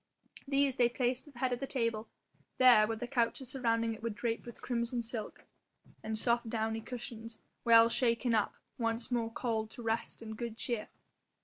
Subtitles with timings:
[0.47, 2.07] These they placed at the head of the table,
[2.57, 5.43] there, where the couches surrounding it were draped with crimson silk,
[6.01, 10.87] and soft downy cushions, well shaken up, once more called to rest and good cheer.